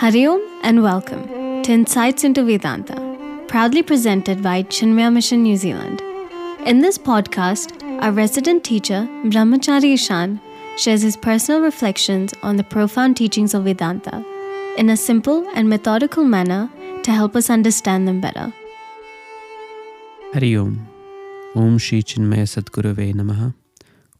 Hari 0.00 0.26
Om 0.28 0.40
and 0.62 0.80
welcome 0.84 1.26
to 1.64 1.72
Insights 1.72 2.22
into 2.22 2.44
Vedanta, 2.44 2.96
proudly 3.48 3.82
presented 3.82 4.40
by 4.44 4.62
Chinmaya 4.62 5.12
Mission 5.12 5.42
New 5.42 5.56
Zealand. 5.56 6.00
In 6.64 6.82
this 6.82 6.96
podcast, 6.96 7.72
our 8.00 8.12
resident 8.12 8.62
teacher, 8.62 9.08
Brahmachari 9.24 9.94
Ishan, 9.94 10.40
shares 10.76 11.02
his 11.02 11.16
personal 11.16 11.62
reflections 11.62 12.32
on 12.44 12.54
the 12.54 12.62
profound 12.62 13.16
teachings 13.16 13.54
of 13.54 13.64
Vedanta 13.64 14.24
in 14.76 14.88
a 14.88 14.96
simple 14.96 15.44
and 15.56 15.68
methodical 15.68 16.22
manner 16.22 16.70
to 17.02 17.10
help 17.10 17.34
us 17.34 17.50
understand 17.50 18.06
them 18.06 18.20
better. 18.20 18.52
Hari 20.32 20.56
Om. 20.56 20.86
Om 21.56 21.76
Shri 21.78 22.04
Chinmaya 22.04 22.46
Sadgurave 22.46 23.12
Namaha. 23.14 23.52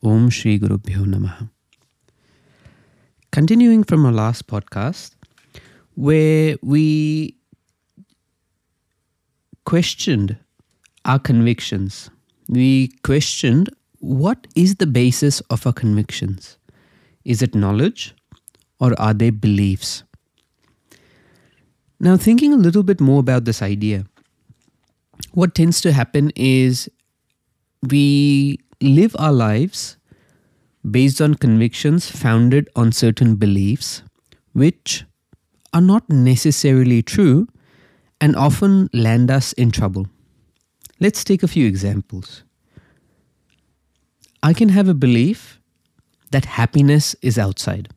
Om 0.03 0.29
Shri 0.29 0.59
Gurubhyo 0.59 1.07
Namaha. 1.07 1.49
Continuing 3.31 3.85
from 3.85 4.05
our 4.05 4.11
last 4.11 4.49
podcast, 4.49 5.13
where 5.99 6.57
we 6.63 7.35
questioned 9.65 10.37
our 11.05 11.19
convictions, 11.19 12.09
we 12.49 12.93
questioned 13.03 13.69
what 13.99 14.47
is 14.55 14.77
the 14.77 14.87
basis 14.87 15.41
of 15.51 15.67
our 15.67 15.73
convictions? 15.73 16.57
Is 17.25 17.43
it 17.43 17.57
knowledge 17.57 18.15
or 18.79 18.95
are 19.01 19.13
they 19.13 19.31
beliefs? 19.31 20.05
Now, 21.99 22.17
thinking 22.17 22.53
a 22.53 22.57
little 22.57 22.85
bit 22.85 23.01
more 23.01 23.19
about 23.19 23.45
this 23.45 23.61
idea, 23.61 24.05
what 25.33 25.57
tends 25.57 25.81
to 25.81 25.93
happen 25.93 26.31
is 26.37 26.89
we 27.83 28.61
live 28.81 29.17
our 29.19 29.33
lives 29.33 29.97
based 30.89 31.21
on 31.21 31.35
convictions 31.35 32.09
founded 32.09 32.69
on 32.77 32.93
certain 32.93 33.35
beliefs, 33.35 34.05
which 34.53 35.05
are 35.73 35.81
not 35.81 36.09
necessarily 36.09 37.03
true 37.03 37.49
and 38.21 38.35
often 38.35 38.89
land 38.93 39.31
us 39.31 39.53
in 39.55 39.71
trouble. 39.71 40.07
Let's 41.01 41.23
take 41.25 41.43
a 41.43 41.49
few 41.49 41.67
examples. 41.67 42.43
I 44.43 44.53
can 44.53 44.71
have 44.71 44.89
a 44.89 44.95
belief 44.95 45.61
that 46.31 46.45
happiness 46.45 47.15
is 47.23 47.39
outside. 47.39 47.89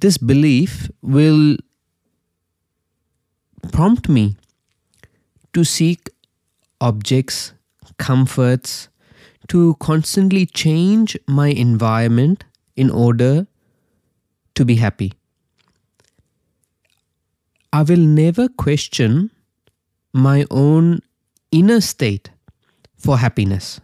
This 0.00 0.18
belief 0.18 0.90
will 1.02 1.56
prompt 3.72 4.08
me 4.08 4.36
to 5.52 5.64
seek 5.64 6.08
objects, 6.80 7.52
comforts, 7.98 8.88
to 9.48 9.74
constantly 9.80 10.46
change 10.46 11.16
my 11.26 11.48
environment 11.48 12.44
in 12.76 12.90
order 12.90 13.46
to 14.54 14.64
be 14.64 14.76
happy. 14.76 15.12
I 17.78 17.82
will 17.82 17.98
never 17.98 18.48
question 18.48 19.30
my 20.12 20.44
own 20.50 20.98
inner 21.52 21.80
state 21.80 22.28
for 22.96 23.18
happiness. 23.18 23.80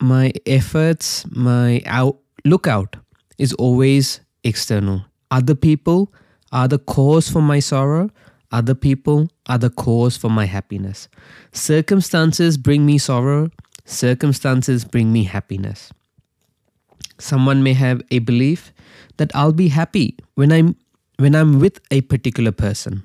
My 0.00 0.32
efforts, 0.46 1.26
my 1.32 1.82
out, 1.84 2.18
lookout 2.44 2.94
is 3.38 3.54
always 3.54 4.20
external. 4.44 5.04
Other 5.32 5.56
people 5.56 6.14
are 6.52 6.68
the 6.68 6.78
cause 6.78 7.28
for 7.28 7.42
my 7.42 7.58
sorrow, 7.58 8.08
other 8.52 8.76
people 8.76 9.28
are 9.46 9.58
the 9.58 9.70
cause 9.70 10.16
for 10.16 10.30
my 10.30 10.44
happiness. 10.44 11.08
Circumstances 11.50 12.56
bring 12.56 12.86
me 12.86 12.98
sorrow, 12.98 13.50
circumstances 13.84 14.84
bring 14.84 15.12
me 15.12 15.24
happiness. 15.24 15.92
Someone 17.18 17.64
may 17.64 17.72
have 17.72 18.00
a 18.12 18.20
belief 18.20 18.72
that 19.16 19.34
I'll 19.34 19.52
be 19.52 19.66
happy 19.66 20.16
when 20.36 20.52
I'm 20.52 20.76
when 21.18 21.34
I'm 21.34 21.58
with 21.58 21.80
a 21.90 22.00
particular 22.02 22.52
person. 22.52 23.04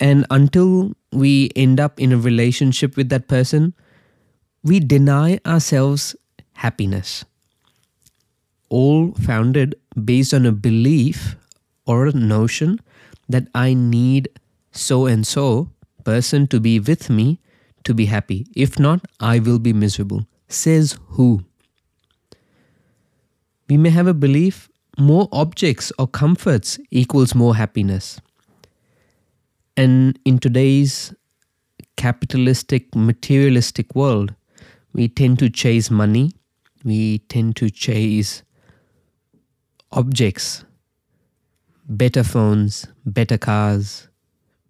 And 0.00 0.24
until 0.30 0.94
we 1.12 1.50
end 1.54 1.78
up 1.78 2.00
in 2.00 2.12
a 2.12 2.16
relationship 2.16 2.96
with 2.96 3.08
that 3.10 3.28
person, 3.28 3.74
we 4.62 4.80
deny 4.80 5.38
ourselves 5.44 6.16
happiness. 6.54 7.24
All 8.68 9.12
founded 9.12 9.74
based 10.02 10.32
on 10.32 10.46
a 10.46 10.52
belief 10.52 11.36
or 11.86 12.06
a 12.06 12.12
notion 12.12 12.80
that 13.28 13.48
I 13.54 13.74
need 13.74 14.28
so 14.70 15.06
and 15.06 15.26
so 15.26 15.70
person 16.04 16.46
to 16.48 16.58
be 16.58 16.80
with 16.80 17.10
me 17.10 17.38
to 17.84 17.94
be 17.94 18.06
happy. 18.06 18.46
If 18.54 18.78
not, 18.78 19.04
I 19.20 19.38
will 19.38 19.58
be 19.58 19.72
miserable. 19.72 20.26
Says 20.48 20.98
who? 21.10 21.44
We 23.68 23.76
may 23.76 23.90
have 23.90 24.06
a 24.06 24.14
belief 24.14 24.68
more 24.98 25.28
objects 25.32 25.92
or 25.98 26.06
comforts 26.06 26.78
equals 26.90 27.34
more 27.34 27.56
happiness. 27.56 28.20
And 29.76 30.18
in 30.24 30.38
today's 30.38 31.14
capitalistic, 31.96 32.94
materialistic 32.94 33.94
world, 33.94 34.34
we 34.92 35.08
tend 35.08 35.38
to 35.38 35.48
chase 35.48 35.90
money, 35.90 36.32
we 36.84 37.18
tend 37.18 37.56
to 37.56 37.70
chase 37.70 38.42
objects, 39.92 40.64
better 41.88 42.22
phones, 42.22 42.86
better 43.04 43.38
cars, 43.38 44.08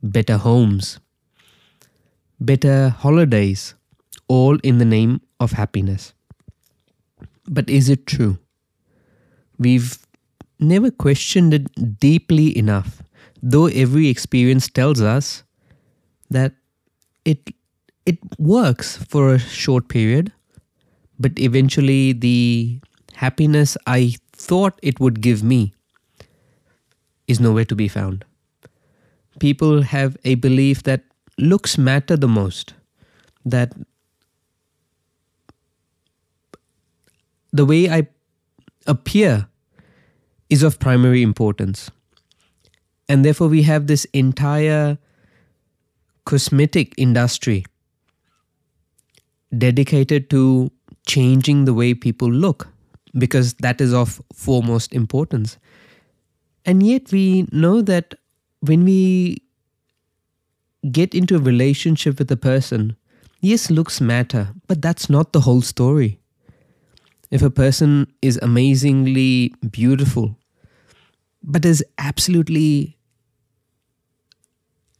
better 0.02 0.36
homes, 0.36 1.00
better 2.40 2.90
holidays, 2.90 3.74
all 4.28 4.58
in 4.62 4.78
the 4.78 4.84
name 4.84 5.20
of 5.40 5.52
happiness. 5.52 6.12
But 7.48 7.68
is 7.68 7.88
it 7.88 8.06
true? 8.06 8.38
We've 9.58 9.98
never 10.62 10.90
questioned 10.90 11.54
it 11.54 11.98
deeply 12.00 12.56
enough, 12.56 13.02
though 13.42 13.66
every 13.66 14.08
experience 14.08 14.68
tells 14.68 15.00
us 15.00 15.42
that 16.30 16.54
it 17.24 17.54
it 18.06 18.18
works 18.38 18.96
for 18.96 19.34
a 19.34 19.38
short 19.38 19.88
period, 19.88 20.32
but 21.18 21.38
eventually 21.38 22.12
the 22.12 22.80
happiness 23.14 23.76
I 23.86 24.14
thought 24.32 24.78
it 24.82 24.98
would 24.98 25.20
give 25.20 25.42
me 25.42 25.72
is 27.28 27.40
nowhere 27.40 27.64
to 27.66 27.76
be 27.76 27.88
found. 27.88 28.24
People 29.38 29.82
have 29.82 30.16
a 30.24 30.34
belief 30.34 30.82
that 30.82 31.04
looks 31.38 31.78
matter 31.78 32.16
the 32.16 32.28
most, 32.28 32.74
that 33.44 33.72
the 37.52 37.64
way 37.64 37.88
I 37.88 38.08
appear 38.86 39.48
is 40.52 40.62
of 40.62 40.78
primary 40.78 41.22
importance. 41.22 41.90
And 43.08 43.24
therefore, 43.24 43.48
we 43.48 43.62
have 43.62 43.86
this 43.86 44.04
entire 44.12 44.98
cosmetic 46.26 46.92
industry 46.98 47.64
dedicated 49.56 50.28
to 50.28 50.70
changing 51.06 51.64
the 51.64 51.72
way 51.72 51.94
people 51.94 52.30
look 52.30 52.68
because 53.16 53.54
that 53.54 53.80
is 53.80 53.94
of 53.94 54.20
foremost 54.34 54.92
importance. 54.92 55.56
And 56.66 56.82
yet, 56.86 57.10
we 57.10 57.48
know 57.50 57.80
that 57.80 58.14
when 58.60 58.84
we 58.84 59.42
get 60.90 61.14
into 61.14 61.36
a 61.36 61.40
relationship 61.40 62.18
with 62.18 62.30
a 62.30 62.36
person, 62.36 62.94
yes, 63.40 63.70
looks 63.70 64.02
matter, 64.02 64.48
but 64.68 64.82
that's 64.82 65.08
not 65.08 65.32
the 65.32 65.40
whole 65.40 65.62
story. 65.62 66.20
If 67.30 67.40
a 67.40 67.50
person 67.50 68.12
is 68.20 68.38
amazingly 68.42 69.54
beautiful, 69.70 70.36
but 71.42 71.64
is 71.64 71.84
absolutely 71.98 72.96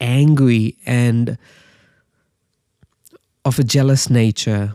angry 0.01 0.77
and 0.85 1.39
of 3.45 3.59
a 3.59 3.65
jealous 3.65 4.11
nature, 4.11 4.75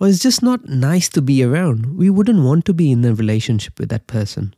or 0.00 0.08
is 0.08 0.20
just 0.20 0.42
not 0.42 0.68
nice 0.68 1.08
to 1.08 1.22
be 1.22 1.42
around, 1.42 1.96
we 1.96 2.10
wouldn't 2.10 2.42
want 2.42 2.64
to 2.64 2.74
be 2.74 2.90
in 2.90 3.04
a 3.04 3.14
relationship 3.14 3.78
with 3.78 3.88
that 3.88 4.06
person. 4.06 4.54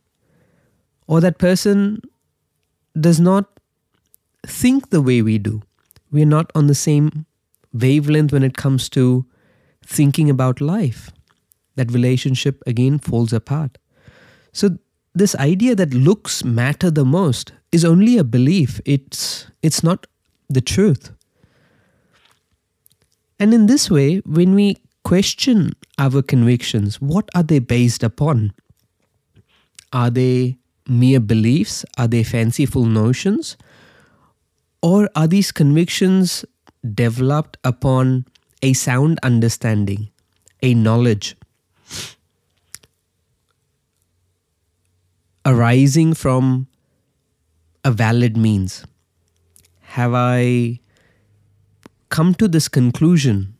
Or 1.07 1.21
that 1.21 1.37
person 1.37 2.01
does 2.99 3.19
not 3.19 3.59
think 4.45 4.89
the 4.89 5.01
way 5.01 5.21
we 5.21 5.37
do. 5.37 5.61
We're 6.11 6.25
not 6.25 6.51
on 6.55 6.67
the 6.67 6.75
same 6.75 7.25
wavelength 7.73 8.31
when 8.31 8.43
it 8.43 8.57
comes 8.57 8.89
to 8.89 9.25
thinking 9.85 10.29
about 10.29 10.61
life. 10.61 11.11
That 11.75 11.91
relationship 11.91 12.63
again 12.65 12.99
falls 12.99 13.33
apart. 13.33 13.77
So 14.51 14.77
this 15.15 15.33
idea 15.37 15.75
that 15.75 15.93
looks 15.93 16.43
matter 16.43 16.91
the 16.91 17.05
most 17.05 17.53
is 17.71 17.85
only 17.85 18.17
a 18.17 18.23
belief. 18.23 18.81
It's 18.85 19.47
it's 19.63 19.81
not 19.81 20.05
the 20.49 20.61
truth. 20.61 21.11
And 23.39 23.53
in 23.53 23.65
this 23.65 23.89
way, 23.89 24.17
when 24.19 24.53
we 24.53 24.77
question 25.03 25.73
our 25.97 26.21
convictions, 26.21 27.01
what 27.01 27.29
are 27.33 27.43
they 27.43 27.59
based 27.59 28.03
upon? 28.03 28.53
Are 29.93 30.09
they 30.09 30.57
mere 30.87 31.19
beliefs? 31.19 31.85
Are 31.97 32.07
they 32.07 32.23
fanciful 32.23 32.85
notions? 32.85 33.57
Or 34.81 35.09
are 35.15 35.27
these 35.27 35.51
convictions 35.51 36.45
developed 36.93 37.57
upon 37.63 38.25
a 38.61 38.73
sound 38.73 39.19
understanding, 39.23 40.09
a 40.61 40.73
knowledge, 40.73 41.35
arising 45.45 46.13
from 46.13 46.67
a 47.83 47.91
valid 47.91 48.35
means? 48.35 48.85
Have 49.81 50.13
I 50.13 50.79
come 52.09 52.33
to 52.35 52.47
this 52.47 52.67
conclusion 52.67 53.55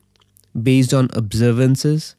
based 0.61 0.93
on 0.93 1.09
observances, 1.13 2.15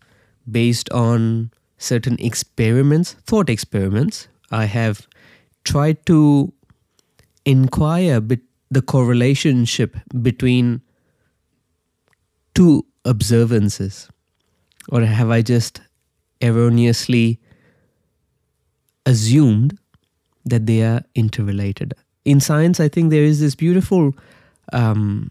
based 0.51 0.91
on 0.91 1.51
certain 1.79 2.17
experiments, 2.19 3.15
thought 3.27 3.51
experiments? 3.51 4.29
I 4.51 4.67
have 4.67 5.07
tried 5.65 6.07
to 6.07 6.53
inquire 7.45 8.21
bit 8.21 8.41
the 8.71 8.83
correlationship 8.83 9.97
between 10.23 10.83
two 12.55 12.85
observances 13.05 14.09
or 14.89 15.03
have 15.03 15.31
i 15.31 15.41
just 15.41 15.81
erroneously 16.41 17.39
assumed 19.07 19.79
that 20.45 20.67
they 20.67 20.83
are 20.83 21.03
interrelated 21.15 21.95
in 22.25 22.41
science 22.41 22.81
i 22.81 22.89
think 22.89 23.11
there 23.11 23.25
is 23.25 23.41
this 23.41 23.55
beautiful 23.55 24.13
um, 24.73 25.31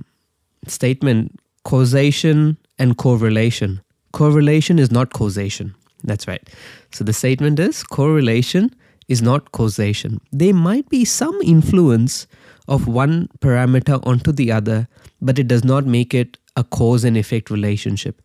statement 0.67 1.39
causation 1.63 2.57
and 2.79 2.97
correlation 2.97 3.81
correlation 4.11 4.79
is 4.79 4.91
not 4.91 5.13
causation 5.13 5.75
that's 6.03 6.27
right 6.27 6.49
so 6.91 7.03
the 7.03 7.13
statement 7.13 7.59
is 7.59 7.83
correlation 7.83 8.71
is 9.07 9.21
not 9.21 9.51
causation. 9.51 10.19
There 10.31 10.53
might 10.53 10.89
be 10.89 11.05
some 11.05 11.39
influence 11.43 12.27
of 12.67 12.87
one 12.87 13.29
parameter 13.39 14.05
onto 14.05 14.31
the 14.31 14.51
other, 14.51 14.87
but 15.21 15.37
it 15.37 15.47
does 15.47 15.63
not 15.63 15.85
make 15.85 16.13
it 16.13 16.37
a 16.55 16.63
cause 16.63 17.03
and 17.03 17.17
effect 17.17 17.49
relationship. 17.49 18.21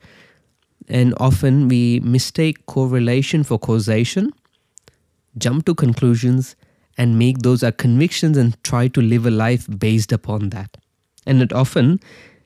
And 0.88 1.14
often 1.18 1.68
we 1.68 2.00
mistake 2.00 2.64
correlation 2.66 3.44
for 3.44 3.58
causation, 3.58 4.32
jump 5.40 5.66
to 5.66 5.74
conclusions, 5.74 6.54
and 6.96 7.18
make 7.18 7.38
those 7.38 7.62
our 7.62 7.72
convictions 7.72 8.36
and 8.36 8.62
try 8.62 8.86
to 8.88 9.00
live 9.00 9.26
a 9.26 9.30
life 9.30 9.66
based 9.78 10.12
upon 10.12 10.50
that. 10.50 10.76
And 11.26 11.40
it 11.40 11.52
often 11.52 12.00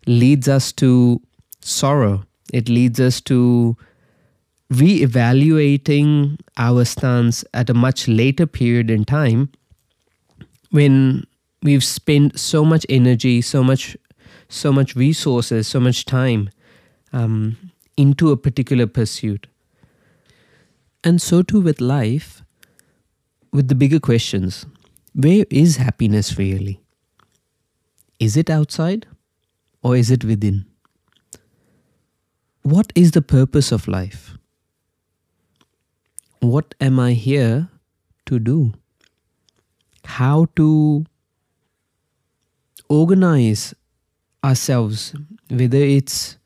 leads 0.07 0.49
us 0.49 0.73
to 0.73 1.21
sorrow. 1.61 2.25
It 2.53 2.69
leads 2.69 3.01
us 3.01 3.21
to 3.23 3.77
re-evaluating 4.71 6.39
our 6.57 6.85
stance 6.85 7.45
at 7.53 7.71
a 7.71 7.75
much 7.75 8.09
later 8.09 8.47
period 8.47 8.91
in 8.91 9.05
time 9.05 9.51
when 10.71 11.25
we've 11.63 11.85
spent 11.85 12.39
so 12.39 12.65
much 12.65 12.87
energy 12.89 13.41
so 13.41 13.63
much 13.63 13.97
so 14.49 14.73
much 14.73 14.97
resources 14.97 15.69
so 15.69 15.79
much 15.79 16.05
time 16.05 16.51
um, 17.13 17.57
into 17.97 18.31
a 18.31 18.37
particular 18.37 18.87
pursuit 18.87 19.47
and 21.05 21.21
so 21.21 21.43
too 21.43 21.61
with 21.61 21.81
life 21.81 22.43
with 23.55 23.69
the 23.69 23.75
bigger 23.75 24.01
questions. 24.01 24.67
Where 25.15 25.47
is 25.49 25.77
happiness 25.77 26.37
really? 26.37 26.81
Is 28.19 28.37
it 28.37 28.51
outside 28.51 29.07
or 29.83 29.97
is 29.97 30.11
it 30.11 30.25
within? 30.25 30.67
What 32.63 32.93
is 32.97 33.13
the 33.13 33.23
purpose 33.23 33.71
of 33.71 33.87
life? 33.87 34.37
What 36.41 36.75
am 36.81 36.99
I 36.99 37.13
here 37.13 37.69
to 38.27 38.39
do? 38.39 38.73
How 40.05 40.47
to 40.57 41.05
organize 42.89 43.73
ourselves, 44.43 45.15
whether 45.49 45.79
it's 45.79 46.39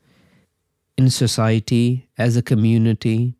in 0.97 1.09
society, 1.09 2.07
as 2.17 2.37
a 2.37 2.41
community, 2.41 3.38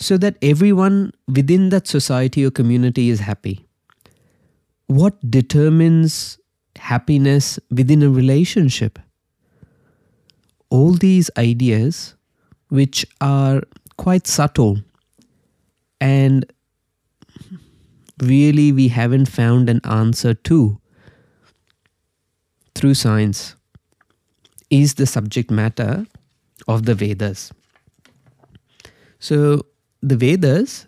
so 0.00 0.16
that 0.16 0.36
everyone 0.40 1.12
within 1.28 1.68
that 1.68 1.86
society 1.86 2.44
or 2.44 2.50
community 2.50 3.10
is 3.10 3.20
happy. 3.20 3.66
What 4.86 5.30
determines 5.30 6.38
happiness 6.76 7.58
within 7.70 8.02
a 8.02 8.08
relationship? 8.08 8.98
All 10.70 10.94
these 10.94 11.30
ideas, 11.36 12.14
which 12.70 13.06
are 13.20 13.62
quite 13.98 14.26
subtle 14.26 14.78
and 16.00 16.50
really 18.22 18.72
we 18.72 18.88
haven't 18.88 19.26
found 19.26 19.68
an 19.68 19.80
answer 19.84 20.32
to 20.32 20.80
through 22.74 22.94
science 22.94 23.54
is 24.70 24.94
the 24.94 25.06
subject 25.06 25.50
matter 25.50 26.06
of 26.66 26.86
the 26.86 26.94
Vedas. 26.94 27.52
So, 29.18 29.66
the 30.02 30.16
Vedas 30.16 30.86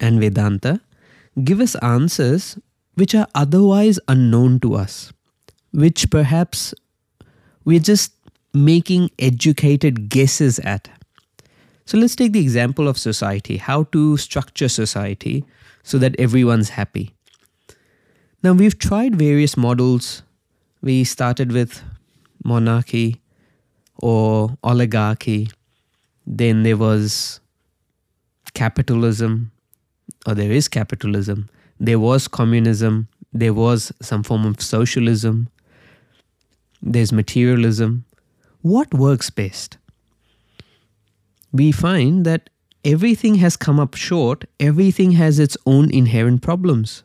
and 0.00 0.20
Vedanta 0.20 0.80
give 1.42 1.60
us 1.60 1.74
answers 1.76 2.58
which 2.94 3.14
are 3.14 3.26
otherwise 3.34 3.98
unknown 4.08 4.60
to 4.60 4.74
us, 4.74 5.12
which 5.72 6.10
perhaps 6.10 6.74
we're 7.64 7.80
just 7.80 8.12
making 8.52 9.10
educated 9.18 10.10
guesses 10.10 10.58
at. 10.60 10.88
So 11.86 11.98
let's 11.98 12.14
take 12.14 12.32
the 12.32 12.40
example 12.40 12.86
of 12.86 12.98
society, 12.98 13.56
how 13.56 13.84
to 13.84 14.16
structure 14.16 14.68
society 14.68 15.44
so 15.82 15.98
that 15.98 16.14
everyone's 16.18 16.70
happy. 16.70 17.14
Now, 18.42 18.52
we've 18.52 18.78
tried 18.78 19.16
various 19.16 19.56
models. 19.56 20.22
We 20.80 21.04
started 21.04 21.52
with 21.52 21.82
monarchy 22.44 23.20
or 23.98 24.58
oligarchy, 24.64 25.48
then 26.26 26.64
there 26.64 26.76
was 26.76 27.40
capitalism, 28.54 29.52
or 30.26 30.34
there 30.34 30.52
is 30.52 30.68
capitalism, 30.68 31.48
there 31.80 31.98
was 31.98 32.28
communism, 32.28 33.08
there 33.32 33.54
was 33.54 33.92
some 34.00 34.22
form 34.22 34.44
of 34.46 34.60
socialism, 34.60 35.48
there's 36.80 37.12
materialism. 37.12 38.04
What 38.60 38.92
works 38.94 39.30
best? 39.30 39.78
we 41.52 41.70
find 41.70 42.24
that 42.24 42.48
everything 42.84 43.36
has 43.36 43.56
come 43.56 43.78
up 43.78 43.94
short, 43.94 44.44
everything 44.58 45.12
has 45.12 45.38
its 45.38 45.56
own 45.66 45.90
inherent 45.90 46.42
problems. 46.42 47.04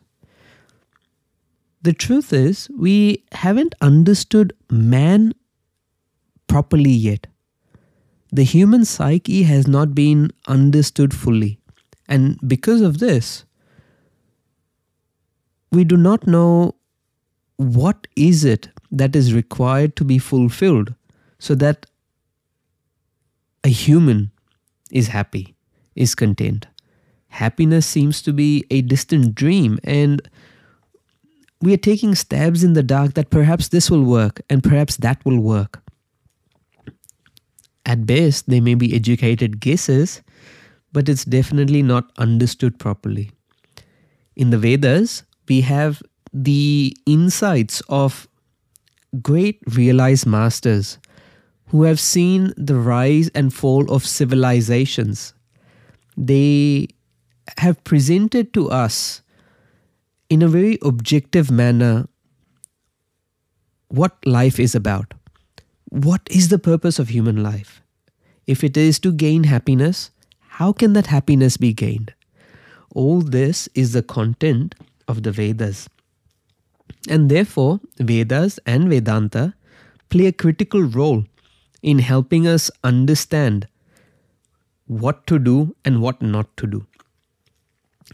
The 1.82 1.92
truth 1.92 2.32
is, 2.32 2.68
we 2.76 3.24
haven't 3.32 3.74
understood 3.80 4.52
man 4.70 5.32
properly 6.48 6.90
yet. 6.90 7.26
The 8.30 8.44
human 8.44 8.84
psyche 8.84 9.42
has 9.44 9.66
not 9.66 9.94
been 9.94 10.30
understood 10.46 11.14
fully. 11.14 11.58
And 12.06 12.38
because 12.46 12.80
of 12.80 12.98
this, 12.98 13.44
we 15.72 15.84
do 15.84 15.96
not 15.96 16.26
know 16.26 16.74
what 17.56 18.06
is 18.16 18.44
it 18.44 18.68
that 18.90 19.14
is 19.14 19.34
required 19.34 19.96
to 19.96 20.04
be 20.04 20.18
fulfilled 20.18 20.94
so 21.38 21.54
that 21.56 21.86
a 23.64 23.68
human 23.68 24.30
is 24.90 25.08
happy, 25.08 25.54
is 25.94 26.14
content. 26.14 26.66
Happiness 27.28 27.86
seems 27.86 28.22
to 28.22 28.32
be 28.32 28.64
a 28.70 28.80
distant 28.80 29.34
dream, 29.34 29.78
and 29.84 30.22
we 31.60 31.74
are 31.74 31.78
taking 31.78 32.14
stabs 32.14 32.64
in 32.64 32.72
the 32.72 32.82
dark 32.82 33.14
that 33.14 33.30
perhaps 33.30 33.68
this 33.68 33.90
will 33.90 34.04
work 34.04 34.40
and 34.48 34.62
perhaps 34.62 34.96
that 34.96 35.22
will 35.24 35.40
work. 35.40 35.82
At 37.88 38.04
best, 38.04 38.50
they 38.50 38.60
may 38.60 38.74
be 38.74 38.94
educated 38.94 39.60
guesses, 39.60 40.20
but 40.92 41.08
it's 41.08 41.24
definitely 41.24 41.82
not 41.82 42.12
understood 42.18 42.78
properly. 42.78 43.30
In 44.36 44.50
the 44.50 44.58
Vedas, 44.58 45.22
we 45.48 45.62
have 45.62 46.02
the 46.30 46.94
insights 47.06 47.80
of 47.88 48.28
great 49.22 49.58
realized 49.74 50.26
masters 50.26 50.98
who 51.68 51.84
have 51.84 51.98
seen 51.98 52.52
the 52.58 52.76
rise 52.76 53.30
and 53.34 53.54
fall 53.54 53.90
of 53.90 54.04
civilizations. 54.06 55.32
They 56.14 56.88
have 57.56 57.82
presented 57.84 58.52
to 58.52 58.68
us 58.68 59.22
in 60.28 60.42
a 60.42 60.48
very 60.48 60.78
objective 60.82 61.50
manner 61.50 62.06
what 63.88 64.14
life 64.26 64.60
is 64.60 64.74
about. 64.74 65.14
What 65.90 66.20
is 66.30 66.48
the 66.48 66.58
purpose 66.58 66.98
of 66.98 67.08
human 67.08 67.42
life? 67.42 67.82
If 68.46 68.62
it 68.62 68.76
is 68.76 68.98
to 69.00 69.12
gain 69.12 69.44
happiness, 69.44 70.10
how 70.58 70.72
can 70.72 70.92
that 70.92 71.06
happiness 71.06 71.56
be 71.56 71.72
gained? 71.72 72.12
All 72.94 73.20
this 73.20 73.68
is 73.74 73.92
the 73.92 74.02
content 74.02 74.74
of 75.06 75.22
the 75.22 75.32
Vedas. 75.32 75.88
And 77.08 77.30
therefore, 77.30 77.80
Vedas 77.98 78.58
and 78.66 78.88
Vedanta 78.90 79.54
play 80.10 80.26
a 80.26 80.32
critical 80.32 80.82
role 80.82 81.24
in 81.82 82.00
helping 82.00 82.46
us 82.46 82.70
understand 82.84 83.66
what 84.86 85.26
to 85.26 85.38
do 85.38 85.74
and 85.84 86.02
what 86.02 86.20
not 86.20 86.54
to 86.58 86.66
do, 86.66 86.86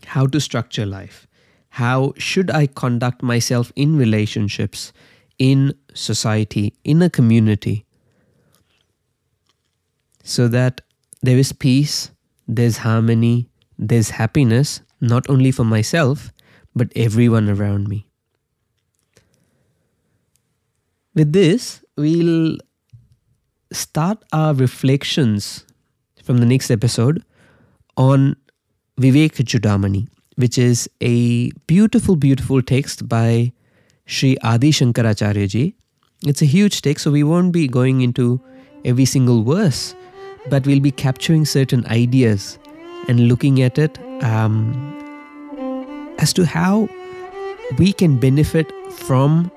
how 0.07 0.27
to 0.27 0.41
structure 0.41 0.87
life, 0.87 1.27
how 1.71 2.13
should 2.19 2.51
I 2.51 2.67
conduct 2.67 3.23
myself 3.23 3.73
in 3.75 3.97
relationships, 3.97 4.93
in 5.39 5.75
society, 5.95 6.75
in 6.85 7.03
a 7.03 7.11
community, 7.11 7.87
so 10.23 10.49
that 10.49 10.81
there 11.23 11.37
is 11.37 11.53
peace, 11.53 12.11
there's 12.47 12.79
harmony, 12.79 13.49
there's 13.79 14.11
happiness 14.11 14.81
not 15.01 15.29
only 15.29 15.51
for 15.51 15.65
myself, 15.65 16.33
but 16.75 16.93
everyone 16.97 17.49
around 17.49 17.89
me. 17.89 18.07
With 21.15 21.33
this, 21.33 21.85
we'll 21.97 22.59
start 23.73 24.25
our 24.33 24.55
reflections 24.55 25.65
from 26.23 26.39
the 26.39 26.47
next 26.47 26.71
episode 26.71 27.23
on 27.97 28.37
Vivek 29.01 29.33
Chudamani, 29.33 30.09
which 30.37 30.59
is 30.59 30.89
a 31.01 31.51
beautiful, 31.67 32.17
beautiful 32.17 32.63
text 32.63 33.09
by 33.09 33.53
Sri 34.07 34.37
Adi 34.43 34.71
Shankaracharya 34.71 35.49
ji. 35.49 35.75
It's 36.27 36.43
a 36.43 36.47
huge 36.47 36.83
text, 36.83 37.05
so 37.05 37.11
we 37.11 37.23
won't 37.23 37.53
be 37.53 37.67
going 37.69 38.01
into 38.01 38.41
every 38.85 39.05
single 39.05 39.43
verse, 39.43 39.95
but 40.49 40.67
we'll 40.67 40.81
be 40.81 40.91
capturing 40.91 41.45
certain 41.45 41.87
ideas 41.87 42.59
and 43.09 43.29
looking 43.29 43.63
at 43.63 43.79
it 43.79 43.99
um, 44.23 44.73
as 46.19 46.33
to 46.35 46.45
how 46.45 46.89
we 47.79 47.93
can 47.93 48.19
benefit 48.19 48.71
from 48.93 49.51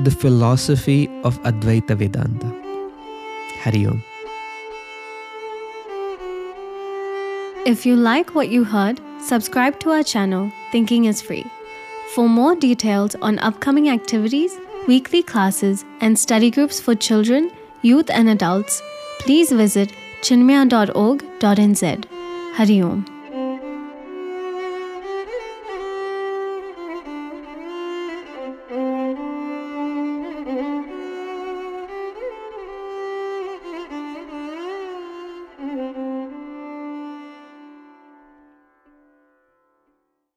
the 0.00 0.10
philosophy 0.10 1.08
of 1.24 1.40
Advaita 1.42 1.96
Vedanta. 1.96 2.54
Hari 3.62 3.86
Om. 3.86 4.02
If 7.66 7.84
you 7.84 7.96
like 7.96 8.34
what 8.34 8.48
you 8.48 8.64
heard, 8.64 9.00
subscribe 9.20 9.78
to 9.80 9.90
our 9.90 10.02
channel, 10.02 10.52
Thinking 10.72 11.04
is 11.04 11.20
Free. 11.20 11.44
For 12.14 12.28
more 12.28 12.56
details 12.56 13.14
on 13.16 13.38
upcoming 13.38 13.90
activities, 13.90 14.56
weekly 14.86 15.22
classes, 15.22 15.84
and 16.00 16.18
study 16.18 16.50
groups 16.50 16.80
for 16.80 16.94
children, 16.94 17.50
youth, 17.82 18.10
and 18.10 18.28
adults, 18.30 18.82
please 19.20 19.52
visit 19.52 19.92
chinmaya.org.nz. 20.22 22.04
Hari 22.54 22.82
Om. 22.82 23.17